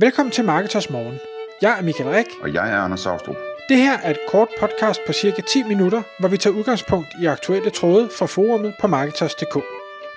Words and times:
Velkommen 0.00 0.32
til 0.32 0.44
Marketers 0.44 0.90
Morgen. 0.90 1.18
Jeg 1.62 1.78
er 1.78 1.82
Michael 1.82 2.10
Rik. 2.10 2.26
Og 2.42 2.54
jeg 2.54 2.72
er 2.72 2.76
Anders 2.76 3.00
Saustrup. 3.00 3.36
Det 3.68 3.76
her 3.76 3.98
er 3.98 4.10
et 4.10 4.18
kort 4.28 4.48
podcast 4.60 5.00
på 5.06 5.12
cirka 5.12 5.42
10 5.42 5.62
minutter, 5.62 6.02
hvor 6.20 6.28
vi 6.28 6.36
tager 6.36 6.56
udgangspunkt 6.56 7.08
i 7.22 7.26
aktuelle 7.26 7.70
tråde 7.70 8.08
fra 8.18 8.26
forumet 8.26 8.74
på 8.80 8.86
Marketers.dk. 8.86 9.54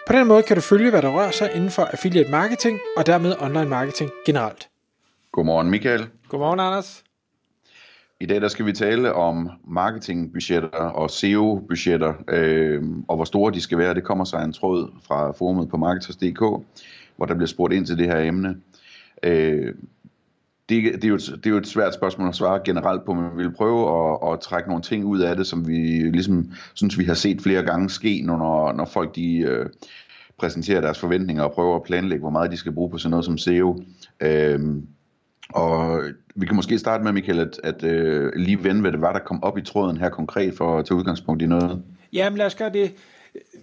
På 0.07 0.13
den 0.13 0.27
måde 0.27 0.43
kan 0.43 0.55
du 0.55 0.61
følge, 0.61 0.89
hvad 0.89 1.01
der 1.01 1.09
rører 1.09 1.31
sig 1.31 1.51
inden 1.55 1.69
for 1.69 1.81
affiliate 1.81 2.31
marketing 2.31 2.79
og 2.97 3.05
dermed 3.05 3.35
online 3.39 3.69
marketing 3.69 4.11
generelt. 4.25 4.69
Godmorgen 5.31 5.69
Michael. 5.69 6.07
Godmorgen 6.29 6.59
Anders. 6.59 7.03
I 8.19 8.25
dag 8.25 8.41
der 8.41 8.47
skal 8.47 8.65
vi 8.65 8.73
tale 8.73 9.13
om 9.13 9.49
marketingbudgetter 9.67 10.69
og 10.69 11.09
SEO-budgetter, 11.09 12.13
øh, 12.27 12.83
og 13.07 13.15
hvor 13.15 13.25
store 13.25 13.51
de 13.51 13.61
skal 13.61 13.77
være. 13.77 13.93
Det 13.93 14.03
kommer 14.03 14.25
sig 14.25 14.43
en 14.43 14.53
tråd 14.53 14.91
fra 15.07 15.31
forumet 15.31 15.69
på 15.69 15.77
Marketers.dk, 15.77 16.39
hvor 17.17 17.25
der 17.25 17.33
bliver 17.33 17.47
spurgt 17.47 17.73
ind 17.73 17.85
til 17.85 17.97
det 17.97 18.07
her 18.07 18.19
emne. 18.19 18.55
Øh, 19.23 19.73
det, 20.69 20.93
det, 20.93 21.03
er 21.03 21.07
jo 21.07 21.15
et, 21.15 21.21
det 21.21 21.45
er 21.45 21.49
jo 21.49 21.57
et 21.57 21.67
svært 21.67 21.93
spørgsmål 21.93 22.29
at 22.29 22.35
svare 22.35 22.61
generelt 22.65 23.05
på, 23.05 23.13
men 23.13 23.37
vi 23.37 23.43
vil 23.43 23.53
prøve 23.53 23.81
at, 23.81 24.33
at 24.33 24.39
trække 24.39 24.69
nogle 24.69 24.83
ting 24.83 25.05
ud 25.05 25.19
af 25.19 25.35
det, 25.35 25.47
som 25.47 25.67
vi 25.67 26.09
ligesom 26.13 26.51
synes, 26.73 26.99
vi 26.99 27.05
har 27.05 27.13
set 27.13 27.41
flere 27.41 27.63
gange 27.63 27.89
ske, 27.89 28.21
når, 28.25 28.73
når 28.73 28.85
folk 28.85 29.15
de, 29.15 29.37
øh, 29.37 29.65
præsenterer 30.37 30.81
deres 30.81 30.99
forventninger 30.99 31.43
og 31.43 31.51
prøver 31.51 31.75
at 31.75 31.83
planlægge, 31.83 32.21
hvor 32.21 32.29
meget 32.29 32.51
de 32.51 32.57
skal 32.57 32.71
bruge 32.71 32.89
på 32.89 32.97
sådan 32.97 33.11
noget 33.11 33.25
som 33.25 33.37
SEO. 33.37 33.83
Øh, 34.21 34.59
og 35.49 36.03
vi 36.35 36.45
kan 36.45 36.55
måske 36.55 36.79
starte 36.79 37.03
med, 37.03 37.11
Michael, 37.11 37.39
at, 37.39 37.59
at 37.63 37.83
øh, 37.83 38.31
lige 38.35 38.63
vende, 38.63 38.81
hvad 38.81 38.91
det 38.91 39.01
var, 39.01 39.13
der 39.13 39.19
kom 39.19 39.43
op 39.43 39.57
i 39.57 39.61
tråden 39.61 39.97
her 39.97 40.09
konkret 40.09 40.53
for 40.57 40.79
at 40.79 40.85
tage 40.85 40.97
udgangspunkt 40.97 41.41
i 41.41 41.45
noget. 41.45 41.81
Jamen 42.13 42.37
lad 42.37 42.45
os 42.45 42.55
gøre 42.55 42.69
det 42.69 42.93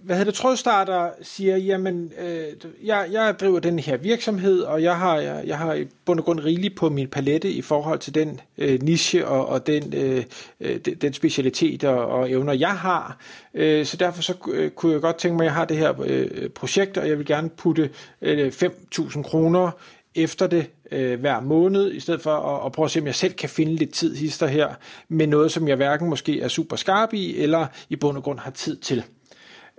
hvad 0.03 0.15
hedder 0.15 0.31
det, 0.31 0.39
trådstarter 0.39 1.09
siger, 1.21 1.57
jamen, 1.57 2.11
øh, 2.19 2.43
jeg, 2.83 3.07
jeg 3.11 3.35
driver 3.39 3.59
den 3.59 3.79
her 3.79 3.97
virksomhed, 3.97 4.61
og 4.61 4.83
jeg 4.83 4.97
har, 4.97 5.17
jeg, 5.17 5.43
jeg 5.45 5.57
har 5.57 5.73
i 5.73 5.87
bund 6.05 6.19
og 6.19 6.25
grund 6.25 6.39
rigeligt 6.39 6.75
på 6.75 6.89
min 6.89 7.07
palette 7.07 7.51
i 7.51 7.61
forhold 7.61 7.99
til 7.99 8.15
den 8.15 8.39
øh, 8.57 8.83
niche 8.83 9.27
og, 9.27 9.45
og 9.45 9.67
den, 9.67 9.93
øh, 9.93 10.23
øh 10.59 10.79
den 10.79 11.13
specialitet 11.13 11.83
og, 11.83 12.07
og 12.07 12.31
evner, 12.31 12.53
jeg 12.53 12.77
har. 12.77 13.17
Øh, 13.53 13.85
så 13.85 13.97
derfor 13.97 14.21
så 14.21 14.33
øh, 14.51 14.71
kunne 14.71 14.93
jeg 14.93 15.01
godt 15.01 15.17
tænke 15.17 15.37
mig, 15.37 15.43
at 15.43 15.45
jeg 15.45 15.53
har 15.53 15.65
det 15.65 15.77
her 15.77 16.01
øh, 16.05 16.49
projekt, 16.49 16.97
og 16.97 17.09
jeg 17.09 17.17
vil 17.17 17.25
gerne 17.25 17.49
putte 17.49 17.89
øh, 18.21 18.47
5.000 18.47 19.21
kroner 19.21 19.71
efter 20.15 20.47
det 20.47 20.69
øh, 20.91 21.19
hver 21.19 21.39
måned, 21.39 21.91
i 21.91 21.99
stedet 21.99 22.21
for 22.21 22.35
at, 22.35 22.65
at 22.65 22.71
prøve 22.71 22.85
at 22.85 22.91
se, 22.91 22.99
om 22.99 23.05
jeg 23.05 23.15
selv 23.15 23.33
kan 23.33 23.49
finde 23.49 23.75
lidt 23.75 23.93
tid 23.93 24.15
hister 24.15 24.47
her, 24.47 24.73
med 25.09 25.27
noget, 25.27 25.51
som 25.51 25.67
jeg 25.67 25.75
hverken 25.75 26.09
måske 26.09 26.41
er 26.41 26.47
super 26.47 26.75
skarp 26.75 27.13
i, 27.13 27.37
eller 27.37 27.67
i 27.89 27.95
bund 27.95 28.17
og 28.17 28.23
grund 28.23 28.39
har 28.39 28.51
tid 28.51 28.77
til. 28.77 29.03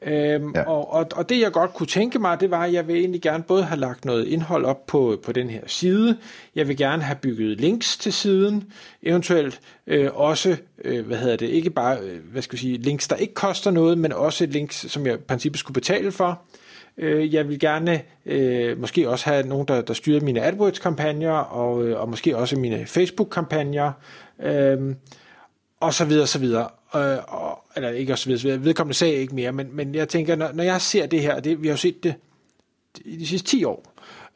Øhm, 0.03 0.53
ja. 0.55 0.63
og, 0.63 0.93
og, 0.93 1.07
og 1.17 1.29
det 1.29 1.41
jeg 1.41 1.53
godt 1.53 1.75
kunne 1.75 1.87
tænke 1.87 2.19
mig, 2.19 2.41
det 2.41 2.51
var, 2.51 2.65
at 2.65 2.73
jeg 2.73 2.89
vil 2.89 2.97
egentlig 2.97 3.23
gerne 3.23 3.43
både 3.43 3.63
have 3.65 3.81
lagt 3.81 4.05
noget 4.05 4.27
indhold 4.27 4.65
op 4.65 4.87
på, 4.87 5.19
på 5.25 5.33
den 5.33 5.51
her 5.51 5.61
side, 5.67 6.17
jeg 6.55 6.69
vil 6.69 6.77
gerne 6.77 7.03
have 7.03 7.17
bygget 7.17 7.61
links 7.61 7.97
til 7.97 8.13
siden, 8.13 8.73
eventuelt 9.03 9.61
øh, 9.87 10.11
også, 10.15 10.57
øh, 10.85 11.07
hvad 11.07 11.17
hedder 11.17 11.37
det, 11.37 11.47
ikke 11.47 11.71
bare, 11.71 11.99
øh, 11.99 12.19
hvad 12.33 12.43
skal 12.43 12.53
vi 12.53 12.61
sige, 12.61 12.79
links, 12.79 13.09
der 13.09 13.17
ikke 13.17 13.35
koster 13.35 13.71
noget, 13.71 13.99
men 13.99 14.13
også 14.13 14.47
links, 14.47 14.93
som 14.93 15.07
jeg 15.07 15.15
i 15.15 15.19
princippet 15.19 15.61
skulle 15.61 15.75
betale 15.75 16.13
for. 16.13 16.43
Øh, 16.99 17.35
jeg 17.35 17.49
vil 17.49 17.59
gerne 17.59 18.03
øh, 18.27 18.81
måske 18.81 19.09
også 19.09 19.25
have 19.25 19.47
nogen, 19.47 19.69
der, 19.69 19.81
der 19.81 19.95
styrer 19.95 20.21
mine 20.21 20.43
AdWords-kampagner, 20.43 21.33
og, 21.33 21.85
øh, 21.85 22.01
og 22.01 22.09
måske 22.09 22.37
også 22.37 22.57
mine 22.57 22.87
Facebook-kampagner, 22.87 23.93
øh, 24.43 24.95
og 25.81 25.95
så 25.95 26.05
videre, 26.05 26.27
så 26.27 26.39
videre 26.39 26.69
øh, 26.97 27.19
og, 27.29 27.60
eller 27.85 27.99
ikke 27.99 28.13
også 28.13 28.29
videre, 28.29 28.65
vedkommende 28.65 28.95
sagde 28.95 29.15
ikke 29.15 29.35
mere, 29.35 29.53
men, 29.53 29.69
men 29.73 29.95
jeg 29.95 30.09
tænker, 30.09 30.37
når, 30.37 30.53
når 30.53 30.65
jeg 30.65 30.81
ser 30.81 31.07
det 31.07 31.21
her, 31.21 31.41
det, 31.41 31.63
vi 31.63 31.69
har 31.69 31.73
jo 31.73 31.77
set 31.77 32.05
det 32.05 32.15
i 33.05 33.17
de 33.17 33.27
sidste 33.27 33.49
10 33.49 33.65
år, 33.65 33.85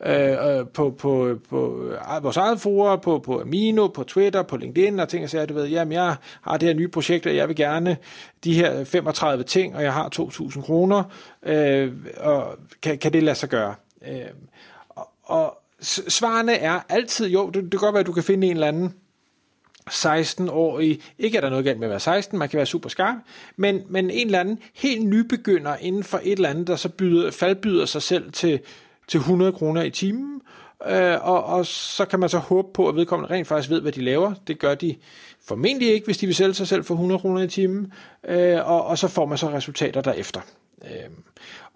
øh, 0.06 0.58
øh, 0.58 0.66
på, 0.66 0.90
på, 0.90 1.38
på 1.50 1.88
øh, 2.16 2.22
vores 2.22 2.36
eget 2.36 2.60
forer, 2.60 2.96
på, 2.96 3.18
på 3.18 3.40
Amino, 3.40 3.86
på 3.86 4.04
Twitter, 4.04 4.42
på 4.42 4.56
LinkedIn, 4.56 5.00
og 5.00 5.08
ting 5.08 5.24
og 5.24 5.30
sager, 5.30 5.46
du 5.46 5.54
ved, 5.54 5.68
jamen 5.68 5.92
jeg 5.92 6.16
har 6.42 6.56
det 6.56 6.68
her 6.68 6.74
nye 6.74 6.88
projekt, 6.88 7.26
og 7.26 7.36
jeg 7.36 7.48
vil 7.48 7.56
gerne 7.56 7.96
de 8.44 8.54
her 8.54 8.84
35 8.84 9.44
ting, 9.44 9.76
og 9.76 9.82
jeg 9.82 9.92
har 9.92 10.08
2.000 10.20 10.62
kroner, 10.62 11.02
øh, 11.42 11.92
og 12.16 12.58
kan, 12.82 12.98
kan 12.98 13.12
det 13.12 13.22
lade 13.22 13.36
sig 13.36 13.48
gøre? 13.48 13.74
Øh, 14.08 14.20
og, 14.88 15.08
og 15.24 15.58
svarene 16.08 16.54
er 16.54 16.80
altid, 16.88 17.28
jo, 17.28 17.46
det, 17.46 17.62
det 17.62 17.70
kan 17.70 17.80
godt 17.80 17.94
være, 17.94 18.00
at 18.00 18.06
du 18.06 18.12
kan 18.12 18.22
finde 18.22 18.46
en 18.46 18.52
eller 18.52 18.68
anden 18.68 18.94
16-årig, 19.90 21.00
ikke 21.18 21.36
er 21.36 21.40
der 21.40 21.50
noget 21.50 21.64
galt 21.64 21.78
med 21.78 21.86
at 21.86 21.90
være 21.90 22.00
16, 22.00 22.38
man 22.38 22.48
kan 22.48 22.56
være 22.56 22.66
super 22.66 22.88
skarp, 22.88 23.16
men, 23.56 23.82
men 23.88 24.10
en 24.10 24.26
eller 24.26 24.40
anden 24.40 24.58
helt 24.74 25.06
nybegynder 25.06 25.76
inden 25.76 26.04
for 26.04 26.20
et 26.22 26.32
eller 26.32 26.48
andet, 26.48 26.66
der 26.66 26.76
så 26.76 26.88
byder, 26.88 27.30
faldbyder 27.30 27.86
sig 27.86 28.02
selv 28.02 28.32
til, 28.32 28.60
til 29.08 29.18
100 29.18 29.52
kroner 29.52 29.82
i 29.82 29.90
timen, 29.90 30.40
øh, 30.86 31.28
og, 31.28 31.44
og 31.44 31.66
så 31.66 32.04
kan 32.04 32.20
man 32.20 32.28
så 32.28 32.38
håbe 32.38 32.68
på, 32.74 32.88
at 32.88 32.96
vedkommende 32.96 33.34
rent 33.34 33.48
faktisk 33.48 33.70
ved, 33.70 33.80
hvad 33.80 33.92
de 33.92 34.02
laver. 34.02 34.34
Det 34.46 34.58
gør 34.58 34.74
de 34.74 34.96
formentlig 35.48 35.92
ikke, 35.92 36.04
hvis 36.04 36.18
de 36.18 36.26
vil 36.26 36.34
sælge 36.34 36.54
sig 36.54 36.68
selv 36.68 36.84
for 36.84 36.94
100 36.94 37.20
kroner 37.20 37.42
i 37.42 37.48
timen, 37.48 37.92
øh, 38.28 38.70
og, 38.70 38.86
og 38.86 38.98
så 38.98 39.08
får 39.08 39.26
man 39.26 39.38
så 39.38 39.50
resultater 39.50 40.00
derefter. 40.00 40.40
Øh, 40.84 41.10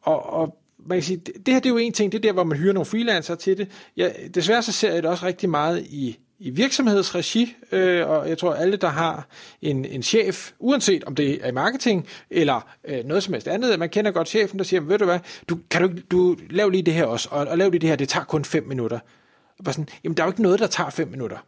og, 0.02 0.32
og 0.32 0.58
man 0.86 0.96
kan 0.96 1.02
sige, 1.02 1.16
det, 1.16 1.34
det 1.46 1.54
her 1.54 1.60
det 1.60 1.68
er 1.68 1.72
jo 1.72 1.76
en 1.76 1.92
ting, 1.92 2.12
det 2.12 2.18
er 2.18 2.22
der, 2.22 2.32
hvor 2.32 2.44
man 2.44 2.58
hyrer 2.58 2.72
nogle 2.72 2.86
freelancer 2.86 3.34
til 3.34 3.58
det. 3.58 3.68
Ja, 3.96 4.08
desværre 4.34 4.62
så 4.62 4.72
ser 4.72 4.92
jeg 4.92 5.02
det 5.02 5.10
også 5.10 5.26
rigtig 5.26 5.50
meget 5.50 5.86
i 5.90 6.18
i 6.40 6.50
virksomhedsregi, 6.50 7.56
øh, 7.72 8.08
og 8.08 8.28
jeg 8.28 8.38
tror 8.38 8.54
alle, 8.54 8.76
der 8.76 8.88
har 8.88 9.26
en, 9.62 9.84
en 9.84 10.02
chef, 10.02 10.52
uanset 10.58 11.04
om 11.04 11.14
det 11.14 11.44
er 11.44 11.48
i 11.48 11.52
marketing 11.52 12.06
eller 12.30 12.68
øh, 12.84 13.04
noget 13.04 13.22
som 13.22 13.34
helst 13.34 13.48
andet, 13.48 13.78
man 13.78 13.88
kender 13.88 14.10
godt 14.10 14.28
chefen, 14.28 14.58
der 14.58 14.64
siger, 14.64 14.80
ved 14.80 14.98
du 14.98 15.04
hvad, 15.04 15.18
du, 15.48 15.58
kan 15.70 15.82
du, 15.82 16.00
du 16.10 16.36
lav 16.50 16.70
lige 16.70 16.82
det 16.82 16.94
her 16.94 17.04
også, 17.04 17.28
og, 17.32 17.46
og 17.46 17.58
lav 17.58 17.70
lige 17.70 17.80
det 17.80 17.88
her, 17.88 17.96
det 17.96 18.08
tager 18.08 18.24
kun 18.24 18.44
5 18.44 18.64
minutter. 18.66 18.98
Og 19.58 19.64
bare 19.64 19.72
sådan, 19.72 19.88
jamen 20.04 20.16
der 20.16 20.22
er 20.22 20.26
jo 20.26 20.30
ikke 20.30 20.42
noget, 20.42 20.60
der 20.60 20.66
tager 20.66 20.90
5 20.90 21.08
minutter. 21.08 21.38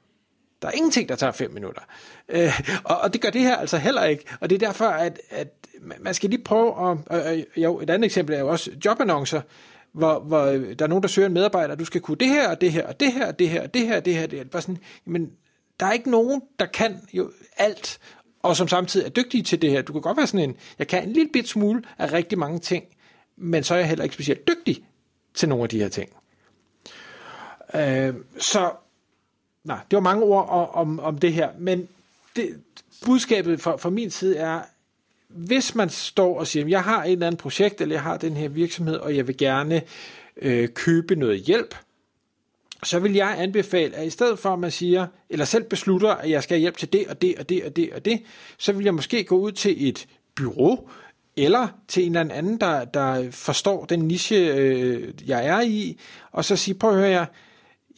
Der 0.63 0.69
er 0.69 0.73
ingenting, 0.73 1.09
der 1.09 1.17
tager 1.17 1.33
5 1.33 1.51
minutter. 1.51 1.83
Øh, 2.29 2.61
og, 2.85 2.99
og 3.01 3.13
det 3.13 3.21
gør 3.21 3.31
det 3.31 3.41
her 3.41 3.57
altså 3.57 3.79
heller 3.79 4.05
ikke, 4.05 4.25
og 4.41 4.51
det 4.51 4.63
er 4.63 4.67
derfor, 4.67 4.85
at, 4.85 5.21
at 5.31 5.49
man 6.01 6.15
skal 6.15 6.31
lige 6.31 6.45
prøve 6.45 6.69
at, 6.69 6.99
og, 7.07 7.23
og, 7.23 7.45
jo, 7.57 7.81
et 7.81 7.91
andet 7.91 8.07
eksempel 8.07 8.35
er 8.35 8.41
jo 8.41 8.49
også 8.49 8.71
jobannoncer, 8.85 9.41
hvor, 9.93 10.21
hvor 10.21 10.45
øh, 10.45 10.79
der 10.79 10.85
er 10.85 10.89
nogen, 10.89 11.03
der 11.03 11.09
søger 11.09 11.29
en 11.29 11.35
medarbejder, 11.35 11.75
du 11.75 11.85
skal 11.85 12.01
kunne 12.01 12.17
det 12.17 12.29
her, 12.29 12.49
og 12.49 12.61
det 12.61 12.73
her, 12.73 12.87
og 12.87 13.01
det 13.01 13.13
her, 13.13 13.27
og 13.27 13.39
det 13.39 13.49
her, 13.49 13.63
og 13.63 13.75
det 13.75 13.87
her, 13.87 14.01
det 14.01 14.15
her, 14.15 14.27
det 14.27 14.39
her. 14.39 14.45
Bare 14.45 14.63
sådan, 14.63 14.79
jamen, 15.07 15.33
der 15.81 15.87
er 15.87 15.93
ikke 15.93 16.11
nogen, 16.11 16.43
der 16.59 16.67
kan 16.67 17.01
jo 17.13 17.33
alt, 17.57 17.99
og 18.43 18.57
som 18.57 18.69
samtidig 18.69 19.07
er 19.07 19.11
dygtige 19.11 19.43
til 19.43 19.63
det 19.63 19.71
her. 19.71 19.83
Du 19.83 19.93
kan 19.93 20.03
godt 20.03 20.17
være 20.17 20.27
sådan 20.27 20.51
en, 20.51 20.57
jeg 20.79 20.89
kan 20.89 21.03
en 21.03 21.13
lille 21.13 21.31
bit 21.33 21.49
smule 21.49 21.83
af 21.99 22.13
rigtig 22.13 22.39
mange 22.39 22.59
ting, 22.59 22.85
men 23.37 23.65
så 23.65 23.75
er 23.75 23.79
jeg 23.79 23.89
heller 23.89 24.05
ikke 24.05 24.15
specielt 24.15 24.49
dygtig 24.49 24.85
til 25.35 25.49
nogle 25.49 25.63
af 25.63 25.69
de 25.69 25.79
her 25.79 25.89
ting. 25.89 26.11
Øh, 27.75 28.15
så, 28.39 28.73
nej, 29.65 29.79
det 29.91 29.97
var 29.97 30.01
mange 30.01 30.25
ord 30.25 30.71
om, 30.75 31.01
om 31.01 31.19
det 31.19 31.33
her, 31.33 31.51
men 31.59 31.89
det, 32.37 32.61
budskabet 33.07 33.61
fra, 33.61 33.77
fra 33.77 33.91
min 33.91 34.11
side 34.11 34.37
er, 34.37 34.61
hvis 35.35 35.75
man 35.75 35.91
står 35.91 36.39
og 36.39 36.47
siger, 36.47 36.67
jeg 36.67 36.83
har 36.83 37.05
et 37.05 37.13
eller 37.13 37.27
andet 37.27 37.41
projekt, 37.41 37.81
eller 37.81 37.95
jeg 37.95 38.03
har 38.03 38.17
den 38.17 38.37
her 38.37 38.49
virksomhed, 38.49 38.97
og 38.97 39.17
jeg 39.17 39.27
vil 39.27 39.37
gerne 39.37 39.83
øh, 40.43 40.69
købe 40.69 41.17
noget 41.17 41.41
hjælp, 41.41 41.75
så 42.83 42.99
vil 42.99 43.13
jeg 43.13 43.35
anbefale, 43.39 43.97
at 43.97 44.07
i 44.07 44.11
stedet 44.11 44.39
for 44.39 44.53
at 44.53 44.59
man 44.59 44.71
siger, 44.71 45.07
eller 45.31 45.45
selv 45.45 45.65
beslutter, 45.65 46.11
at 46.11 46.31
jeg 46.31 46.43
skal 46.43 46.55
have 46.55 46.61
hjælp 46.61 46.77
til 46.77 46.93
det 46.93 47.07
og 47.07 47.23
det 47.23 47.39
og 47.39 47.49
det 47.49 47.65
og 47.65 47.77
det 47.77 47.93
og 47.93 48.05
det, 48.05 48.23
så 48.59 48.73
vil 48.73 48.85
jeg 48.85 48.95
måske 48.95 49.25
gå 49.25 49.39
ud 49.39 49.53
til 49.53 49.89
et 49.89 50.07
bureau, 50.35 50.89
eller 51.37 51.69
til 51.89 52.07
en 52.07 52.17
eller 52.17 52.35
anden, 52.35 52.61
der, 52.61 52.85
der 52.85 53.31
forstår 53.31 53.85
den 53.85 53.99
niche, 53.99 54.37
øh, 54.37 55.15
jeg 55.27 55.47
er 55.47 55.61
i, 55.61 56.01
og 56.33 56.45
så 56.45 56.57
sige, 56.57 56.75
prøv 56.75 56.91
at 56.91 56.97
høre, 56.97 57.11
jeg, 57.11 57.27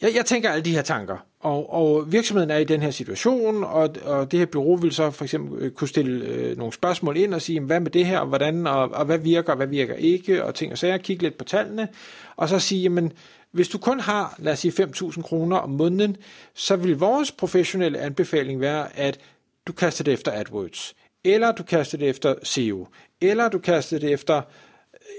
jeg, 0.03 0.15
jeg 0.15 0.25
tænker 0.25 0.49
alle 0.49 0.65
de 0.65 0.75
her 0.75 0.81
tanker, 0.81 1.17
og, 1.39 1.73
og 1.73 2.11
virksomheden 2.11 2.51
er 2.51 2.57
i 2.57 2.63
den 2.63 2.81
her 2.81 2.91
situation, 2.91 3.63
og, 3.63 3.95
og 4.05 4.31
det 4.31 4.39
her 4.39 4.45
bureau 4.45 4.75
vil 4.75 4.91
så 4.91 5.11
for 5.11 5.23
eksempel 5.23 5.61
øh, 5.61 5.71
kunne 5.71 5.87
stille 5.87 6.25
øh, 6.25 6.57
nogle 6.57 6.73
spørgsmål 6.73 7.17
ind 7.17 7.33
og 7.33 7.41
sige, 7.41 7.59
hvad 7.59 7.79
med 7.79 7.91
det 7.91 8.05
her, 8.05 8.19
og 8.19 8.27
hvordan, 8.27 8.67
og, 8.67 8.89
og 8.91 9.05
hvad 9.05 9.17
virker, 9.17 9.51
og 9.51 9.57
hvad 9.57 9.67
virker 9.67 9.95
ikke, 9.95 10.43
og 10.45 10.55
ting 10.55 10.71
og 10.71 10.77
sager, 10.77 10.97
kigge 10.97 11.23
lidt 11.23 11.37
på 11.37 11.43
tallene, 11.43 11.87
og 12.35 12.49
så 12.49 12.59
sige, 12.59 12.81
jamen, 12.81 13.11
hvis 13.51 13.67
du 13.67 13.77
kun 13.77 13.99
har, 13.99 14.35
lad 14.39 14.53
os 14.53 14.59
sige, 14.59 14.83
5.000 14.83 15.21
kroner 15.21 15.57
om 15.57 15.69
måneden, 15.69 16.17
så 16.53 16.75
vil 16.75 16.99
vores 16.99 17.31
professionelle 17.31 17.99
anbefaling 17.99 18.59
være, 18.59 18.97
at 18.97 19.19
du 19.67 19.73
kaster 19.73 20.03
det 20.03 20.13
efter 20.13 20.31
AdWords, 20.31 20.95
eller 21.23 21.51
du 21.51 21.63
kaster 21.63 21.97
det 21.97 22.09
efter 22.09 22.35
SEO, 22.43 22.87
eller 23.21 23.49
du 23.49 23.59
kaster 23.59 23.99
det 23.99 24.11
efter 24.11 24.41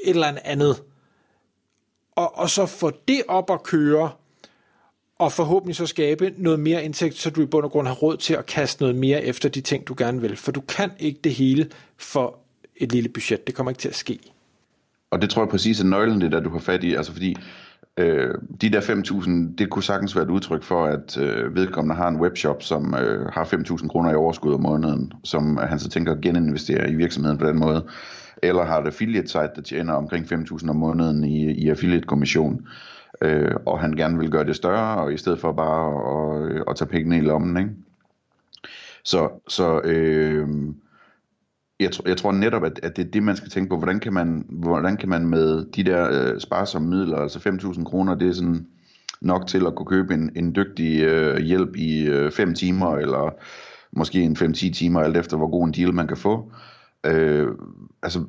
et 0.04 0.10
eller 0.10 0.32
andet. 0.44 0.82
Og, 2.16 2.38
og 2.38 2.50
så 2.50 2.66
få 2.66 2.92
det 3.08 3.22
op 3.28 3.50
at 3.50 3.62
køre, 3.62 4.10
og 5.19 5.32
forhåbentlig 5.32 5.76
så 5.76 5.87
skabe 5.87 6.34
noget 6.37 6.61
mere 6.61 6.84
indtægt, 6.84 7.14
så 7.14 7.31
du 7.31 7.43
i 7.43 7.46
bund 7.46 7.64
og 7.64 7.70
grund 7.70 7.87
har 7.87 7.94
råd 7.94 8.16
til 8.16 8.34
at 8.34 8.46
kaste 8.46 8.82
noget 8.82 8.96
mere 8.96 9.25
efter 9.25 9.49
de 9.49 9.61
ting, 9.61 9.88
du 9.88 9.94
gerne 9.99 10.20
vil. 10.20 10.37
For 10.37 10.52
du 10.52 10.61
kan 10.61 10.90
ikke 10.99 11.20
det 11.25 11.34
hele 11.34 11.70
for 11.99 12.38
et 12.76 12.93
lille 12.93 13.08
budget. 13.08 13.46
Det 13.46 13.55
kommer 13.55 13.70
ikke 13.70 13.81
til 13.81 13.88
at 13.88 13.96
ske. 13.96 14.19
Og 15.11 15.22
det 15.22 15.31
tror 15.31 15.43
jeg 15.43 15.49
præcis 15.49 15.81
er 15.81 15.84
nøglen, 15.84 16.20
det 16.20 16.32
der 16.32 16.40
du 16.40 16.50
har 16.50 16.58
fat 16.58 16.84
i. 16.84 16.94
Altså 16.94 17.12
fordi 17.12 17.37
øh, 17.96 18.34
de 18.61 18.72
der 18.72 18.81
5.000, 18.81 19.56
det 19.58 19.70
kunne 19.70 19.82
sagtens 19.82 20.16
være 20.16 20.25
et 20.25 20.31
udtryk 20.31 20.62
for, 20.62 20.84
at 20.84 21.19
øh, 21.19 21.55
vedkommende 21.55 21.94
har 21.96 22.08
en 22.08 22.20
webshop, 22.20 22.62
som 22.62 22.94
øh, 22.94 23.26
har 23.26 23.44
5.000 23.44 23.88
kroner 23.88 24.10
i 24.10 24.14
overskud 24.14 24.55
om 24.55 24.60
måneden, 24.60 25.12
som 25.25 25.56
han 25.56 25.78
så 25.78 25.88
tænker 25.88 26.12
at 26.12 26.20
geninvestere 26.20 26.90
i 26.90 26.94
virksomheden 26.94 27.38
på 27.38 27.46
den 27.46 27.58
måde. 27.58 27.84
Eller 28.43 28.64
har 28.64 28.81
et 28.81 28.87
affiliate 28.87 29.28
site, 29.28 29.50
der 29.56 29.62
tjener 29.62 29.93
omkring 29.93 30.32
5.000 30.32 30.70
om 30.70 30.76
måneden 30.76 31.25
i, 31.25 31.52
i 31.52 31.69
affiliate 31.69 32.06
kommission 32.06 32.67
øh, 33.24 33.54
og 33.66 33.80
han 33.80 33.92
gerne 33.92 34.18
vil 34.18 34.30
gøre 34.30 34.44
det 34.44 34.56
større, 34.56 35.04
og 35.04 35.12
i 35.12 35.16
stedet 35.16 35.40
for 35.40 35.52
bare 35.52 35.88
at, 35.88 36.56
at, 36.56 36.64
at 36.68 36.76
tage 36.76 36.88
pengene 36.88 37.18
i 37.18 37.20
lommen, 37.20 37.56
ikke? 37.56 37.70
Så, 39.04 39.28
så 39.48 39.80
øh, 39.84 40.48
jeg, 41.80 41.92
tror, 41.92 42.08
jeg 42.08 42.16
tror 42.16 42.32
netop, 42.32 42.64
at, 42.64 42.80
at 42.82 42.96
det 42.96 43.06
er 43.06 43.10
det, 43.10 43.22
man 43.22 43.36
skal 43.36 43.50
tænke 43.50 43.68
på. 43.68 43.76
Hvordan 43.76 44.00
kan 44.00 44.12
man, 44.12 44.46
hvordan 44.48 44.96
kan 44.96 45.08
man 45.08 45.26
med 45.26 45.64
de 45.72 45.84
der 45.84 46.08
øh, 46.10 46.40
sparsomme 46.40 46.88
midler, 46.88 47.16
altså 47.16 47.38
5.000 47.38 47.84
kroner, 47.84 48.14
det 48.14 48.28
er 48.28 48.32
sådan 48.32 48.66
nok 49.20 49.46
til 49.46 49.66
at 49.66 49.74
kunne 49.74 49.86
købe 49.86 50.14
en, 50.14 50.30
en 50.36 50.54
dygtig 50.54 51.02
øh, 51.02 51.38
hjælp 51.38 51.76
i 51.76 52.08
5 52.32 52.48
øh, 52.48 52.54
timer, 52.54 52.96
eller 52.96 53.34
måske 53.92 54.22
en 54.22 54.36
5-10 54.36 54.72
timer, 54.72 55.00
alt 55.00 55.16
efter 55.16 55.36
hvor 55.36 55.50
god 55.50 55.66
en 55.66 55.72
deal 55.72 55.94
man 55.94 56.06
kan 56.06 56.16
få. 56.16 56.52
Øh, 56.52 56.73
Øh, 57.04 57.48
altså, 58.02 58.24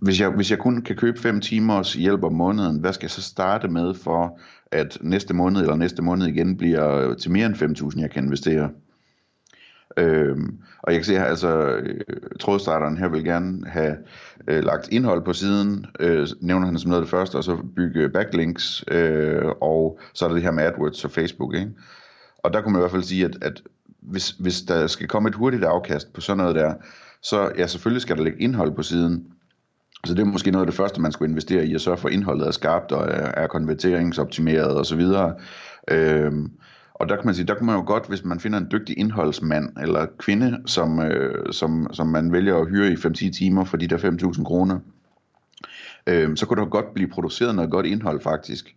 hvis 0.00 0.20
jeg, 0.20 0.30
hvis 0.30 0.50
jeg 0.50 0.58
kun 0.58 0.82
kan 0.82 0.96
købe 0.96 1.20
5 1.20 1.40
timers 1.40 1.92
hjælp 1.92 2.22
om 2.22 2.32
måneden, 2.32 2.80
hvad 2.80 2.92
skal 2.92 3.06
jeg 3.06 3.10
så 3.10 3.22
starte 3.22 3.68
med 3.68 3.94
for, 3.94 4.38
at 4.72 4.98
næste 5.00 5.34
måned 5.34 5.60
eller 5.60 5.76
næste 5.76 6.02
måned 6.02 6.26
igen 6.26 6.56
bliver 6.56 7.14
til 7.14 7.30
mere 7.30 7.46
end 7.46 7.78
5.000, 7.94 8.00
jeg 8.00 8.10
kan 8.10 8.24
investere? 8.24 8.70
Øhm, 9.96 10.58
og 10.82 10.92
jeg 10.92 11.00
kan 11.00 11.04
se 11.04 11.12
her, 11.12 11.24
altså 11.24 11.76
øh, 11.76 12.00
trådstarteren 12.40 12.98
her 12.98 13.08
vil 13.08 13.24
gerne 13.24 13.66
have 13.66 13.96
øh, 14.48 14.64
lagt 14.64 14.88
indhold 14.92 15.24
på 15.24 15.32
siden, 15.32 15.86
øh, 16.00 16.26
nævner 16.40 16.66
han 16.66 16.78
som 16.78 16.88
noget 16.88 17.00
af 17.00 17.04
det 17.04 17.10
første, 17.10 17.36
og 17.36 17.44
så 17.44 17.56
bygge 17.76 18.08
backlinks, 18.08 18.84
øh, 18.90 19.48
og 19.60 19.98
så 20.14 20.24
er 20.24 20.28
der 20.28 20.34
det 20.34 20.44
her 20.44 20.50
med 20.50 20.64
AdWords 20.64 21.04
og 21.04 21.10
Facebook, 21.10 21.54
ikke? 21.54 21.70
Og 22.38 22.52
der 22.52 22.60
kunne 22.60 22.72
man 22.72 22.80
i 22.80 22.82
hvert 22.82 22.90
fald 22.90 23.02
sige, 23.02 23.24
at, 23.24 23.38
at 23.42 23.62
hvis, 24.10 24.30
hvis 24.30 24.62
der 24.62 24.86
skal 24.86 25.08
komme 25.08 25.28
et 25.28 25.34
hurtigt 25.34 25.64
afkast 25.64 26.12
på 26.12 26.20
sådan 26.20 26.38
noget 26.38 26.54
der, 26.54 26.74
så 27.22 27.52
ja, 27.58 27.66
selvfølgelig 27.66 28.02
skal 28.02 28.16
der 28.16 28.24
ligge 28.24 28.42
indhold 28.42 28.74
på 28.74 28.82
siden. 28.82 29.26
Så 30.04 30.14
det 30.14 30.20
er 30.20 30.24
måske 30.24 30.50
noget 30.50 30.66
af 30.66 30.70
det 30.70 30.76
første, 30.76 31.00
man 31.00 31.12
skulle 31.12 31.30
investere 31.30 31.66
i, 31.66 31.74
at 31.74 31.80
sørge 31.80 31.98
for, 31.98 32.08
at 32.08 32.14
indholdet 32.14 32.46
er 32.46 32.50
skarpt 32.50 32.92
og 32.92 33.08
er, 33.10 33.46
konverteringsoptimeret 33.46 34.78
osv. 34.78 35.00
Øhm, 35.90 36.52
og 36.94 37.08
der 37.08 37.16
kan 37.16 37.24
man 37.24 37.34
sige, 37.34 37.46
der 37.46 37.54
kan 37.54 37.66
man 37.66 37.76
jo 37.76 37.84
godt, 37.86 38.08
hvis 38.08 38.24
man 38.24 38.40
finder 38.40 38.58
en 38.58 38.68
dygtig 38.72 38.98
indholdsmand 38.98 39.76
eller 39.82 40.06
kvinde, 40.18 40.58
som, 40.66 41.00
øh, 41.00 41.52
som, 41.52 41.86
som 41.92 42.06
man 42.06 42.32
vælger 42.32 42.56
at 42.56 42.68
hyre 42.68 42.92
i 42.92 42.94
5-10 42.94 43.38
timer 43.38 43.64
for 43.64 43.76
de 43.76 43.86
der 43.86 43.98
5.000 43.98 44.44
kroner, 44.44 44.78
øh, 46.06 46.36
så 46.36 46.46
kunne 46.46 46.60
der 46.60 46.68
godt 46.68 46.94
blive 46.94 47.08
produceret 47.08 47.54
noget 47.54 47.70
godt 47.70 47.86
indhold 47.86 48.20
faktisk. 48.20 48.74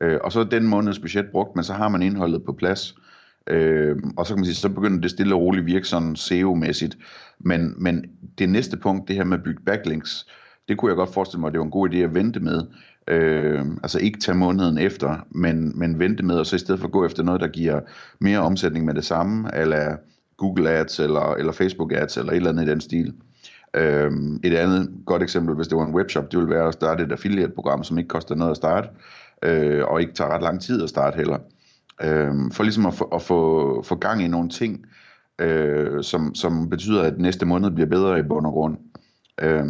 Øh, 0.00 0.18
og 0.24 0.32
så 0.32 0.44
den 0.44 0.66
måneds 0.66 0.98
budget 0.98 1.26
brugt, 1.32 1.56
men 1.56 1.64
så 1.64 1.72
har 1.72 1.88
man 1.88 2.02
indholdet 2.02 2.44
på 2.44 2.52
plads. 2.52 2.94
Øh, 2.96 3.11
Øh, 3.46 3.96
og 4.16 4.26
så 4.26 4.34
kan 4.34 4.38
man 4.38 4.44
sige, 4.44 4.54
så 4.54 4.68
begynder 4.68 5.00
det 5.00 5.10
stille 5.10 5.34
og 5.34 5.40
roligt 5.40 5.66
virke 5.66 5.88
sådan 5.88 6.16
SEO-mæssigt. 6.16 6.98
Men, 7.38 7.74
men 7.76 8.04
det 8.38 8.48
næste 8.48 8.76
punkt, 8.76 9.08
det 9.08 9.16
her 9.16 9.24
med 9.24 9.38
at 9.38 9.44
bygge 9.44 9.62
backlinks, 9.66 10.26
det 10.68 10.78
kunne 10.78 10.88
jeg 10.88 10.96
godt 10.96 11.14
forestille 11.14 11.40
mig, 11.40 11.48
at 11.48 11.52
det 11.52 11.58
var 11.58 11.64
en 11.64 11.70
god 11.70 11.88
idé 11.88 11.96
at 11.96 12.14
vente 12.14 12.40
med. 12.40 12.62
Øh, 13.08 13.64
altså 13.82 13.98
ikke 13.98 14.18
tage 14.20 14.38
måneden 14.38 14.78
efter, 14.78 15.26
men, 15.30 15.78
men 15.78 15.98
vente 15.98 16.22
med, 16.22 16.36
og 16.36 16.46
så 16.46 16.56
i 16.56 16.58
stedet 16.58 16.80
for 16.80 16.88
gå 16.88 17.06
efter 17.06 17.22
noget, 17.22 17.40
der 17.40 17.48
giver 17.48 17.80
mere 18.18 18.38
omsætning 18.38 18.84
med 18.84 18.94
det 18.94 19.04
samme, 19.04 19.50
eller 19.54 19.96
Google 20.36 20.70
Ads, 20.70 21.00
eller, 21.00 21.34
eller 21.34 21.52
Facebook 21.52 21.92
Ads, 21.92 22.16
eller 22.16 22.32
et 22.32 22.36
eller 22.36 22.50
andet 22.50 22.66
i 22.66 22.70
den 22.70 22.80
stil. 22.80 23.14
Øh, 23.74 24.12
et 24.44 24.54
andet 24.54 24.90
godt 25.06 25.22
eksempel, 25.22 25.54
hvis 25.54 25.68
det 25.68 25.78
var 25.78 25.86
en 25.86 25.94
webshop, 25.94 26.32
det 26.32 26.38
ville 26.38 26.54
være 26.54 26.68
at 26.68 26.74
starte 26.74 27.04
et 27.04 27.12
affiliate-program, 27.12 27.84
som 27.84 27.98
ikke 27.98 28.08
koster 28.08 28.34
noget 28.34 28.50
at 28.50 28.56
starte, 28.56 28.88
øh, 29.42 29.84
og 29.84 30.00
ikke 30.00 30.12
tager 30.12 30.30
ret 30.30 30.42
lang 30.42 30.60
tid 30.60 30.82
at 30.82 30.88
starte 30.88 31.16
heller. 31.16 31.38
Øh, 32.02 32.32
for 32.52 32.62
ligesom 32.62 32.86
at, 32.86 32.94
få, 32.94 33.04
at 33.04 33.22
få, 33.22 33.82
få 33.82 33.94
gang 33.94 34.22
i 34.22 34.28
nogle 34.28 34.48
ting, 34.48 34.86
øh, 35.38 36.02
som, 36.02 36.34
som 36.34 36.68
betyder, 36.68 37.02
at 37.02 37.18
næste 37.18 37.46
måned 37.46 37.70
bliver 37.70 37.88
bedre 37.88 38.18
i 38.18 38.22
bund 38.22 38.46
og 38.46 38.52
grund. 38.52 38.76
Øh, 39.42 39.64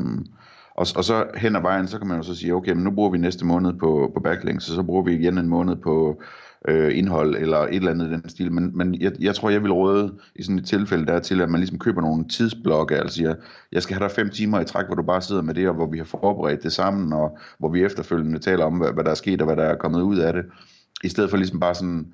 og, 0.74 0.86
og 0.96 1.04
så 1.04 1.26
hen 1.36 1.56
ad 1.56 1.60
vejen, 1.60 1.88
så 1.88 1.98
kan 1.98 2.08
man 2.08 2.16
jo 2.16 2.22
så 2.22 2.34
sige, 2.34 2.54
okay, 2.54 2.72
men 2.72 2.84
nu 2.84 2.90
bruger 2.90 3.10
vi 3.10 3.18
næste 3.18 3.46
måned 3.46 3.72
på, 3.72 4.10
på 4.14 4.20
backlinks, 4.20 4.68
og 4.68 4.74
så 4.74 4.82
bruger 4.82 5.02
vi 5.02 5.14
igen 5.14 5.38
en 5.38 5.48
måned 5.48 5.76
på 5.76 6.22
øh, 6.68 6.98
indhold, 6.98 7.36
eller 7.36 7.58
et 7.58 7.74
eller 7.74 7.90
andet 7.90 8.08
i 8.08 8.10
den 8.10 8.28
stil. 8.28 8.52
Men, 8.52 8.76
men 8.76 9.00
jeg, 9.00 9.12
jeg 9.20 9.34
tror, 9.34 9.50
jeg 9.50 9.62
vil 9.62 9.72
råde 9.72 10.14
i 10.36 10.42
sådan 10.42 10.58
et 10.58 10.66
tilfælde 10.66 11.06
der 11.06 11.18
til, 11.18 11.40
at 11.40 11.50
man 11.50 11.60
ligesom 11.60 11.78
køber 11.78 12.00
nogle 12.00 12.28
tidsblokke, 12.28 12.96
altså 12.96 13.16
siger, 13.16 13.34
jeg 13.72 13.82
skal 13.82 13.96
have 13.96 14.08
dig 14.08 14.14
fem 14.14 14.30
timer 14.30 14.60
i 14.60 14.64
træk, 14.64 14.86
hvor 14.86 14.94
du 14.94 15.02
bare 15.02 15.22
sidder 15.22 15.42
med 15.42 15.54
det, 15.54 15.68
og 15.68 15.74
hvor 15.74 15.86
vi 15.86 15.98
har 15.98 16.04
forberedt 16.04 16.62
det 16.62 16.72
sammen, 16.72 17.12
og 17.12 17.38
hvor 17.58 17.68
vi 17.68 17.84
efterfølgende 17.84 18.38
taler 18.38 18.64
om, 18.64 18.78
hvad, 18.78 18.92
hvad 18.92 19.04
der 19.04 19.10
er 19.10 19.14
sket, 19.14 19.40
og 19.40 19.46
hvad 19.46 19.56
der 19.56 19.64
er 19.64 19.76
kommet 19.76 20.02
ud 20.02 20.18
af 20.18 20.32
det. 20.32 20.44
I 21.02 21.08
stedet 21.08 21.30
for 21.30 21.36
ligesom 21.36 21.60
bare 21.60 21.74
sådan 21.74 22.06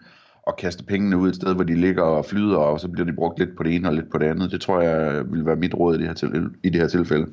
at 0.46 0.56
kaste 0.56 0.85
pengene 0.85 1.17
ud 1.17 1.29
et 1.29 1.35
sted, 1.35 1.55
hvor 1.55 1.64
de 1.64 1.75
ligger 1.75 2.02
og 2.02 2.25
flyder, 2.25 2.56
og 2.56 2.81
så 2.81 2.88
bliver 2.88 3.06
de 3.06 3.12
brugt 3.12 3.38
lidt 3.38 3.56
på 3.56 3.62
det 3.62 3.75
ene 3.75 3.88
og 3.88 3.94
lidt 3.94 4.11
på 4.11 4.19
det 4.19 4.26
andet. 4.26 4.50
Det 4.50 4.61
tror 4.61 4.81
jeg 4.81 5.25
vil 5.32 5.46
være 5.46 5.56
mit 5.56 5.75
råd 5.75 5.94
i 5.94 5.99
det 5.99 6.06
her, 6.06 6.14
til, 6.14 6.50
i 6.62 6.70
det 6.70 6.81
her 6.81 6.88
tilfælde. 6.88 7.26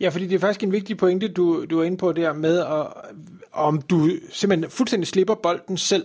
Ja, 0.00 0.08
fordi 0.08 0.26
det 0.26 0.34
er 0.34 0.38
faktisk 0.38 0.62
en 0.62 0.72
vigtig 0.72 0.96
pointe, 0.96 1.28
du, 1.28 1.64
du 1.70 1.80
er 1.80 1.84
inde 1.84 1.96
på 1.96 2.12
der 2.12 2.32
med, 2.32 2.58
at, 2.58 2.86
om 3.52 3.82
du 3.82 4.08
simpelthen 4.30 4.70
fuldstændig 4.70 5.06
slipper 5.06 5.34
bolden 5.34 5.76
selv. 5.76 6.04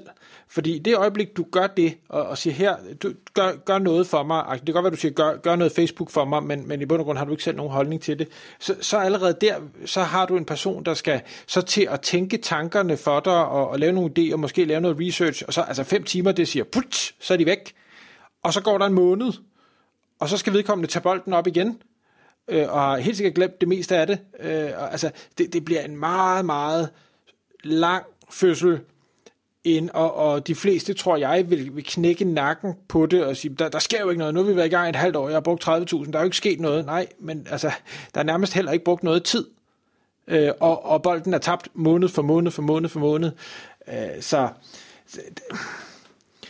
Fordi 0.52 0.80
det 0.80 0.98
øjeblik, 0.98 1.38
du 1.38 1.46
gør 1.52 1.68
det, 1.68 1.98
og, 2.10 2.24
og 2.24 2.38
siger 2.38 2.54
her, 2.54 2.76
du 3.04 3.14
gør, 3.34 3.56
gør 3.66 3.78
noget 3.78 4.08
for 4.08 4.24
mig, 4.24 4.46
det 4.52 4.66
kan 4.66 4.74
godt 4.74 4.84
være, 4.84 4.92
du 4.92 4.98
siger, 4.98 5.12
gør, 5.12 5.38
gør 5.38 5.56
noget 5.56 5.72
Facebook 5.72 6.10
for 6.10 6.26
mig, 6.26 6.44
men, 6.44 6.68
men 6.68 6.82
i 6.82 6.86
bund 6.86 7.00
og 7.00 7.06
grund 7.06 7.18
har 7.18 7.26
du 7.26 7.32
ikke 7.32 7.44
selv 7.44 7.58
nogen 7.58 7.72
holdning 7.72 8.02
til 8.02 8.20
det, 8.20 8.28
så, 8.60 8.76
så 8.82 8.98
allerede 8.98 9.38
der, 9.42 9.56
så 9.86 10.02
har 10.02 10.26
du 10.26 10.38
en 10.38 10.46
person, 10.46 10.84
der 10.84 10.94
skal 10.94 11.22
så 11.48 11.62
til 11.62 11.88
at 11.92 12.02
tænke 12.02 12.38
tankerne 12.38 12.98
for 12.98 13.20
dig, 13.20 13.46
og, 13.46 13.70
og 13.70 13.80
lave 13.80 13.92
nogle 13.92 14.12
idéer, 14.20 14.34
og 14.34 14.40
måske 14.40 14.66
lave 14.66 14.82
noget 14.82 14.98
research, 15.00 15.44
og 15.48 15.54
så 15.54 15.62
altså 15.62 15.84
fem 15.84 16.04
timer, 16.04 16.32
det 16.32 16.48
siger, 16.48 16.64
put, 16.64 17.14
så 17.20 17.34
er 17.34 17.38
de 17.38 17.46
væk. 17.46 17.74
Og 18.44 18.54
så 18.54 18.62
går 18.62 18.78
der 18.78 18.86
en 18.86 18.94
måned, 18.94 19.34
og 20.20 20.30
så 20.30 20.38
skal 20.38 20.54
vedkommende 20.54 20.92
tage 20.92 21.04
bolden 21.04 21.34
op 21.34 21.48
igen, 21.48 21.82
øh, 22.48 22.74
og 22.74 22.82
har 22.82 22.98
helt 22.98 23.18
sikkert 23.18 23.36
glemt 23.36 23.62
det 23.62 23.68
meste 23.68 23.98
af 23.98 24.08
det. 24.08 24.20
Øh, 24.40 24.72
og, 24.78 24.92
altså, 24.92 25.12
det, 25.38 25.54
det 25.54 25.66
bliver 25.66 25.82
en 25.82 25.98
meget, 25.98 26.46
meget 26.46 26.90
lang 27.64 28.04
fødsel, 28.30 28.80
ind, 29.78 29.90
og, 29.90 30.16
og 30.16 30.48
de 30.48 30.56
fleste, 30.56 30.94
tror 30.94 31.18
jeg, 31.18 31.50
vil, 31.50 31.76
vil 31.76 31.84
knække 31.88 32.26
nakken 32.26 32.74
på 32.88 33.06
det 33.06 33.26
og 33.26 33.38
sige, 33.38 33.56
der, 33.56 33.70
der 33.70 33.80
sker 33.80 34.02
jo 34.02 34.10
ikke 34.10 34.20
noget. 34.20 34.34
Nu 34.34 34.40
har 34.40 34.50
vi 34.50 34.56
været 34.56 34.68
i 34.68 34.70
gang 34.70 34.90
et 34.90 34.96
halvt 34.96 35.16
år, 35.16 35.30
jeg 35.30 35.36
har 35.36 35.42
brugt 35.42 35.68
30.000, 35.68 35.72
der 35.72 36.18
er 36.18 36.20
jo 36.20 36.24
ikke 36.24 36.38
sket 36.38 36.60
noget. 36.60 36.86
Nej, 36.86 37.08
men 37.20 37.48
altså, 37.52 37.72
der 38.14 38.20
er 38.20 38.26
nærmest 38.26 38.54
heller 38.54 38.72
ikke 38.72 38.86
brugt 38.86 39.04
noget 39.04 39.24
tid. 39.24 39.46
Øh, 40.28 40.52
og, 40.60 40.86
og 40.86 41.02
bolden 41.02 41.34
er 41.34 41.38
tabt 41.38 41.68
måned 41.74 42.10
for 42.10 42.22
måned 42.22 42.52
for 42.52 42.62
måned 42.62 42.90
for 42.90 43.00
måned. 43.00 43.32
Øh, 43.88 44.22
så... 44.22 44.50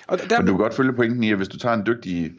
Og 0.07 0.19
der, 0.29 0.37
men 0.37 0.47
du 0.47 0.53
kan 0.53 0.63
godt 0.63 0.73
følge 0.73 0.93
pointen 0.93 1.23
i, 1.23 1.31
at 1.31 1.37
hvis 1.37 1.47
du 1.47 1.57
tager 1.57 1.75
en 1.75 1.85
dygtig 1.85 2.31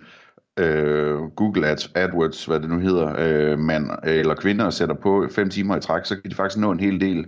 øh, 0.56 1.18
Google 1.18 1.66
Ads, 1.66 1.90
AdWords, 1.94 2.44
hvad 2.44 2.60
det 2.60 2.68
nu 2.68 2.78
hedder, 2.78 3.14
øh, 3.18 3.58
mand 3.58 3.90
øh, 4.04 4.14
eller 4.14 4.34
kvinde 4.34 4.66
og 4.66 4.72
sætter 4.72 4.94
på 4.94 5.28
fem 5.30 5.50
timer 5.50 5.76
i 5.76 5.80
træk, 5.80 6.04
så 6.04 6.16
kan 6.16 6.30
de 6.30 6.36
faktisk 6.36 6.60
nå 6.60 6.70
en 6.70 6.80
hel 6.80 7.00
del. 7.00 7.26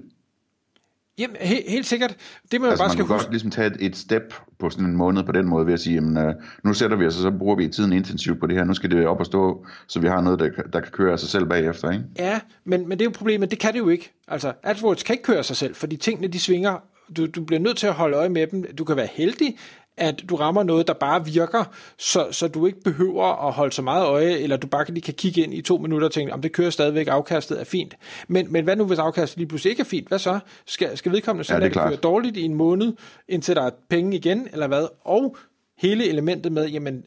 Jamen, 1.18 1.36
he- 1.36 1.70
helt 1.70 1.86
sikkert. 1.86 2.16
Det 2.52 2.60
må 2.60 2.66
altså, 2.66 2.70
jeg 2.70 2.78
bare 2.78 2.88
man 2.88 2.92
skal 2.92 3.04
kan 3.04 3.14
huske. 3.14 3.24
godt 3.24 3.32
ligesom 3.32 3.50
tage 3.50 3.66
et, 3.66 3.76
et 3.80 3.96
step 3.96 4.34
på 4.58 4.70
sådan 4.70 4.86
en 4.86 4.96
måned 4.96 5.22
på 5.24 5.32
den 5.32 5.46
måde 5.48 5.66
ved 5.66 5.72
at 5.72 5.80
sige, 5.80 5.94
jamen, 5.94 6.16
øh, 6.16 6.34
nu 6.64 6.74
sætter 6.74 6.96
vi 6.96 7.06
os, 7.06 7.16
og 7.16 7.22
så 7.22 7.30
bruger 7.38 7.56
vi 7.56 7.68
tiden 7.68 7.92
intensivt 7.92 8.40
på 8.40 8.46
det 8.46 8.56
her. 8.56 8.64
Nu 8.64 8.74
skal 8.74 8.90
det 8.90 9.06
op 9.06 9.18
og 9.20 9.26
stå, 9.26 9.66
så 9.88 10.00
vi 10.00 10.08
har 10.08 10.20
noget, 10.20 10.38
der, 10.38 10.48
der 10.72 10.80
kan 10.80 10.90
køre 10.92 11.12
af 11.12 11.18
sig 11.18 11.28
selv 11.28 11.46
bagefter. 11.46 11.90
Ikke? 11.90 12.04
Ja, 12.18 12.40
men, 12.64 12.88
men 12.88 12.98
det 12.98 13.00
er 13.00 13.04
jo 13.10 13.12
problemet, 13.14 13.50
det 13.50 13.58
kan 13.58 13.72
det 13.72 13.78
jo 13.78 13.88
ikke. 13.88 14.12
Altså, 14.28 14.52
AdWords 14.62 15.02
kan 15.02 15.14
ikke 15.14 15.24
køre 15.24 15.44
sig 15.44 15.56
selv, 15.56 15.74
fordi 15.74 15.96
tingene 15.96 16.28
de 16.28 16.40
svinger. 16.40 16.78
Du, 17.16 17.26
du 17.26 17.44
bliver 17.44 17.60
nødt 17.60 17.76
til 17.76 17.86
at 17.86 17.92
holde 17.92 18.16
øje 18.16 18.28
med 18.28 18.46
dem. 18.46 18.64
Du 18.78 18.84
kan 18.84 18.96
være 18.96 19.08
heldig, 19.12 19.56
at 19.96 20.22
du 20.28 20.36
rammer 20.36 20.62
noget, 20.62 20.86
der 20.86 20.92
bare 20.92 21.24
virker, 21.24 21.64
så, 21.98 22.28
så 22.30 22.48
du 22.48 22.66
ikke 22.66 22.80
behøver 22.80 23.46
at 23.46 23.52
holde 23.52 23.72
så 23.72 23.82
meget 23.82 24.06
øje, 24.06 24.32
eller 24.32 24.56
du 24.56 24.66
bare 24.66 24.84
lige 24.88 25.02
kan 25.02 25.14
kigge 25.14 25.40
ind 25.40 25.54
i 25.54 25.62
to 25.62 25.76
minutter 25.78 26.06
og 26.06 26.12
tænke, 26.12 26.32
om 26.32 26.42
det 26.42 26.52
kører 26.52 26.70
stadigvæk, 26.70 27.08
afkastet 27.08 27.60
er 27.60 27.64
fint. 27.64 27.94
Men, 28.28 28.52
men 28.52 28.64
hvad 28.64 28.76
nu, 28.76 28.84
hvis 28.84 28.98
afkastet 28.98 29.38
lige 29.38 29.48
pludselig 29.48 29.70
ikke 29.70 29.80
er 29.80 29.84
fint? 29.84 30.08
Hvad 30.08 30.18
så? 30.18 30.38
Skal, 30.66 30.96
skal 30.98 31.12
vedkommende 31.12 31.44
sådan, 31.44 31.62
Ja, 31.62 31.68
det 31.68 31.76
at 31.76 31.82
det 31.82 31.88
kører 31.88 32.00
dårligt 32.00 32.36
i 32.36 32.42
en 32.42 32.54
måned, 32.54 32.92
indtil 33.28 33.56
der 33.56 33.62
er 33.62 33.70
penge 33.88 34.16
igen, 34.16 34.48
eller 34.52 34.66
hvad? 34.66 34.86
Og 35.04 35.36
hele 35.78 36.08
elementet 36.08 36.52
med, 36.52 36.68
jamen, 36.68 37.04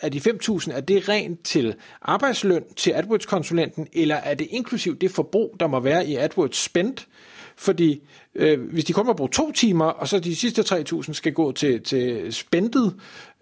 er 0.00 0.08
de 0.08 0.18
5.000, 0.18 0.72
er 0.72 0.80
det 0.80 1.08
rent 1.08 1.44
til 1.44 1.74
arbejdsløn 2.02 2.64
til 2.76 2.90
AdWords-konsulenten, 2.90 3.88
eller 3.92 4.16
er 4.16 4.34
det 4.34 4.46
inklusiv 4.50 4.98
det 4.98 5.10
forbrug, 5.10 5.56
der 5.60 5.66
må 5.66 5.80
være 5.80 6.06
i 6.06 6.16
AdWords 6.16 6.56
spend? 6.56 6.96
Fordi 7.56 8.02
øh, 8.34 8.60
hvis 8.60 8.84
de 8.84 8.92
kun 8.92 9.06
må 9.06 9.12
bruge 9.12 9.30
to 9.30 9.52
timer, 9.52 9.84
og 9.84 10.08
så 10.08 10.18
de 10.18 10.36
sidste 10.36 10.62
3.000 10.62 11.12
skal 11.12 11.32
gå 11.32 11.52
til, 11.52 11.82
til 11.82 12.32
spendet, 12.32 12.94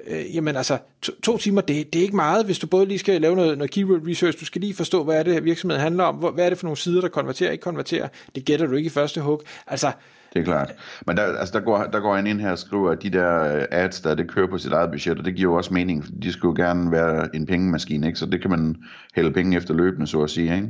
øh, 0.06 0.34
jamen 0.34 0.56
altså, 0.56 0.78
to, 1.02 1.12
to 1.22 1.38
timer, 1.38 1.60
det, 1.60 1.92
det 1.92 1.98
er 1.98 2.02
ikke 2.02 2.16
meget, 2.16 2.44
hvis 2.44 2.58
du 2.58 2.66
både 2.66 2.86
lige 2.86 2.98
skal 2.98 3.20
lave 3.20 3.36
noget, 3.36 3.58
noget 3.58 3.70
keyword 3.70 4.00
research, 4.08 4.40
du 4.40 4.44
skal 4.44 4.60
lige 4.60 4.74
forstå, 4.74 5.04
hvad 5.04 5.18
er 5.18 5.22
det, 5.22 5.44
virksomheden 5.44 5.82
handler 5.82 6.04
om, 6.04 6.14
hvor, 6.14 6.30
hvad 6.30 6.44
er 6.44 6.48
det 6.48 6.58
for 6.58 6.66
nogle 6.66 6.76
sider, 6.76 7.00
der 7.00 7.08
konverterer, 7.08 7.50
ikke 7.50 7.62
konverterer, 7.62 8.08
det 8.34 8.44
gætter 8.44 8.66
du 8.66 8.76
ikke 8.76 8.86
i 8.86 8.90
første 8.90 9.20
hug. 9.20 9.42
Altså, 9.66 9.92
Det 10.34 10.40
er 10.40 10.44
klart. 10.44 10.72
Men 11.06 11.16
der, 11.16 11.22
altså, 11.22 11.58
der, 11.58 11.64
går, 11.64 11.84
der 11.92 12.00
går 12.00 12.16
han 12.16 12.26
ind 12.26 12.40
her 12.40 12.50
og 12.50 12.58
skriver, 12.58 12.90
at 12.90 13.02
de 13.02 13.10
der 13.10 13.56
øh, 13.56 13.64
ads, 13.70 14.00
der 14.00 14.14
det 14.14 14.30
kører 14.30 14.46
på 14.46 14.58
sit 14.58 14.72
eget 14.72 14.90
budget, 14.90 15.18
og 15.18 15.24
det 15.24 15.34
giver 15.34 15.50
jo 15.50 15.56
også 15.56 15.74
mening, 15.74 16.04
for 16.04 16.12
de 16.22 16.32
skulle 16.32 16.62
jo 16.62 16.68
gerne 16.68 16.92
være 16.92 17.36
en 17.36 17.46
pengemaskine, 17.46 18.06
ikke? 18.06 18.18
så 18.18 18.26
det 18.26 18.40
kan 18.40 18.50
man 18.50 18.76
hælde 19.14 19.32
penge 19.32 19.56
efter 19.56 19.74
løbende, 19.74 20.06
så 20.06 20.22
at 20.22 20.30
sige. 20.30 20.54
Ikke? 20.56 20.68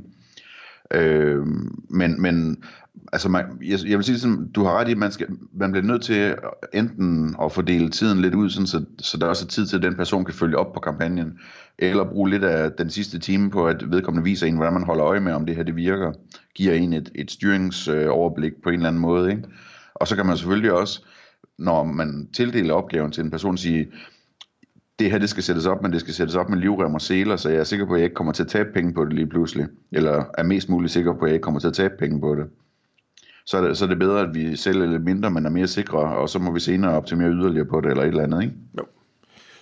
Øh, 0.90 1.46
men, 1.90 2.22
men 2.22 2.64
altså 3.12 3.28
man, 3.28 3.44
jeg, 3.64 3.78
jeg 3.86 3.98
vil 3.98 4.04
sige 4.04 4.18
sådan, 4.18 4.48
du 4.54 4.64
har 4.64 4.72
ret 4.72 4.88
i, 4.88 4.92
at 4.92 4.98
man, 4.98 5.12
skal, 5.12 5.26
man 5.52 5.72
bliver 5.72 5.86
nødt 5.86 6.02
til 6.02 6.34
enten 6.74 7.36
at 7.42 7.52
fordele 7.52 7.90
tiden 7.90 8.20
lidt 8.20 8.34
ud, 8.34 8.50
sådan, 8.50 8.66
så, 8.66 8.84
så 8.98 9.16
der 9.18 9.26
også 9.26 9.46
er 9.46 9.48
tid 9.48 9.66
til, 9.66 9.76
at 9.76 9.82
den 9.82 9.96
person 9.96 10.24
kan 10.24 10.34
følge 10.34 10.58
op 10.58 10.72
på 10.72 10.80
kampagnen, 10.80 11.38
eller 11.78 12.04
bruge 12.04 12.30
lidt 12.30 12.44
af 12.44 12.72
den 12.72 12.90
sidste 12.90 13.18
time 13.18 13.50
på, 13.50 13.66
at 13.66 13.90
vedkommende 13.90 14.24
viser 14.24 14.46
en, 14.46 14.56
hvordan 14.56 14.72
man 14.72 14.84
holder 14.84 15.06
øje 15.06 15.20
med, 15.20 15.32
om 15.32 15.46
det 15.46 15.56
her 15.56 15.62
det 15.62 15.76
virker, 15.76 16.12
giver 16.54 16.74
en 16.74 16.92
et, 16.92 17.10
et 17.14 17.30
styringsoverblik 17.30 18.52
på 18.62 18.68
en 18.68 18.74
eller 18.74 18.88
anden 18.88 19.02
måde. 19.02 19.30
Ikke? 19.30 19.42
Og 19.94 20.08
så 20.08 20.16
kan 20.16 20.26
man 20.26 20.36
selvfølgelig 20.36 20.72
også 20.72 21.02
når 21.58 21.84
man 21.84 22.28
tildeler 22.32 22.74
opgaven 22.74 23.12
til 23.12 23.24
en 23.24 23.30
person, 23.30 23.56
sige, 23.56 23.86
det 24.98 25.10
her 25.10 25.18
det 25.18 25.28
skal 25.28 25.42
sættes 25.42 25.66
op, 25.66 25.82
men 25.82 25.92
det 25.92 26.00
skal 26.00 26.14
sættes 26.14 26.36
op 26.36 26.48
med 26.48 26.58
livrem 26.58 26.94
og 26.94 27.00
seler, 27.00 27.36
så 27.36 27.48
jeg 27.48 27.58
er 27.58 27.64
sikker 27.64 27.86
på, 27.86 27.94
at 27.94 28.00
jeg 28.00 28.04
ikke 28.04 28.14
kommer 28.14 28.32
til 28.32 28.42
at 28.42 28.48
tabe 28.48 28.72
penge 28.74 28.94
på 28.94 29.04
det 29.04 29.12
lige 29.12 29.26
pludselig. 29.26 29.66
Eller 29.92 30.24
er 30.38 30.42
mest 30.42 30.68
muligt 30.68 30.92
sikker 30.92 31.12
på, 31.12 31.24
at 31.24 31.28
jeg 31.28 31.34
ikke 31.34 31.42
kommer 31.42 31.60
til 31.60 31.68
at 31.68 31.74
tabe 31.74 31.94
penge 31.98 32.20
på 32.20 32.34
det. 32.34 32.44
Så 33.46 33.58
er 33.58 33.60
det, 33.60 33.78
så 33.78 33.84
er 33.84 33.88
det 33.88 33.98
bedre, 33.98 34.20
at 34.20 34.34
vi 34.34 34.56
sælger 34.56 34.86
lidt 34.86 35.04
mindre, 35.04 35.30
men 35.30 35.46
er 35.46 35.50
mere 35.50 35.66
sikre, 35.66 35.98
og 35.98 36.28
så 36.28 36.38
må 36.38 36.52
vi 36.52 36.60
senere 36.60 36.96
optimere 36.96 37.30
yderligere 37.30 37.66
på 37.66 37.80
det, 37.80 37.90
eller 37.90 38.02
et 38.02 38.08
eller 38.08 38.22
andet, 38.22 38.42
ikke? 38.42 38.54
Jo. 38.78 38.84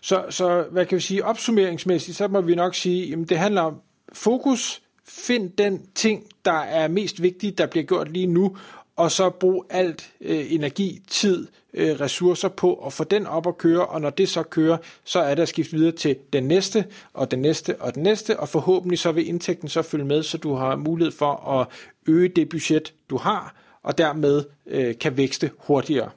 Så, 0.02 0.24
så 0.30 0.64
hvad 0.70 0.86
kan 0.86 0.96
vi 0.96 1.00
sige, 1.00 1.24
opsummeringsmæssigt, 1.24 2.16
så 2.16 2.28
må 2.28 2.40
vi 2.40 2.54
nok 2.54 2.74
sige, 2.74 3.12
at 3.12 3.28
det 3.28 3.38
handler 3.38 3.62
om 3.62 3.74
fokus, 4.12 4.82
find 5.08 5.50
den 5.50 5.86
ting, 5.94 6.24
der 6.44 6.52
er 6.52 6.88
mest 6.88 7.22
vigtig, 7.22 7.58
der 7.58 7.66
bliver 7.66 7.84
gjort 7.84 8.12
lige 8.12 8.26
nu, 8.26 8.56
og 9.00 9.10
så 9.10 9.30
bruge 9.30 9.64
alt 9.70 10.12
øh, 10.20 10.52
energi, 10.52 11.02
tid, 11.08 11.46
øh, 11.74 12.00
ressourcer 12.00 12.48
på 12.48 12.74
at 12.74 12.92
få 12.92 13.04
den 13.04 13.26
op 13.26 13.46
at 13.46 13.58
køre, 13.58 13.86
og 13.86 14.00
når 14.00 14.10
det 14.10 14.28
så 14.28 14.42
kører, 14.42 14.76
så 15.04 15.20
er 15.20 15.34
der 15.34 15.44
skift 15.44 15.72
videre 15.72 15.92
til 15.92 16.16
den 16.32 16.44
næste, 16.44 16.84
og 17.14 17.30
den 17.30 17.38
næste, 17.38 17.80
og 17.80 17.94
den 17.94 18.02
næste, 18.02 18.40
og 18.40 18.48
forhåbentlig 18.48 18.98
så 18.98 19.12
vil 19.12 19.28
indtægten 19.28 19.68
så 19.68 19.82
følge 19.82 20.04
med, 20.04 20.22
så 20.22 20.38
du 20.38 20.54
har 20.54 20.76
mulighed 20.76 21.12
for 21.12 21.60
at 21.60 21.66
øge 22.06 22.28
det 22.28 22.48
budget, 22.48 22.94
du 23.10 23.16
har, 23.16 23.54
og 23.82 23.98
dermed 23.98 24.44
øh, 24.66 24.98
kan 24.98 25.16
vækste 25.16 25.50
hurtigere. 25.58 26.10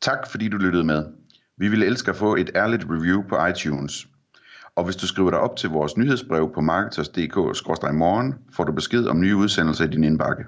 Tak 0.00 0.30
fordi 0.30 0.48
du 0.48 0.56
lyttede 0.56 0.84
med. 0.84 1.04
Vi 1.56 1.68
ville 1.68 1.86
elske 1.86 2.10
at 2.10 2.16
få 2.16 2.36
et 2.36 2.50
ærligt 2.54 2.84
review 2.90 3.22
på 3.28 3.46
iTunes. 3.46 4.06
Og 4.76 4.84
hvis 4.84 4.96
du 4.96 5.06
skriver 5.06 5.30
dig 5.30 5.40
op 5.40 5.56
til 5.56 5.70
vores 5.70 5.96
nyhedsbrev 5.96 6.50
på 6.54 6.60
marketers.dk-morgen, 6.60 8.34
får 8.52 8.64
du 8.64 8.72
besked 8.72 9.06
om 9.06 9.20
nye 9.20 9.36
udsendelser 9.36 9.84
i 9.84 9.88
din 9.88 10.04
indbakke. 10.04 10.44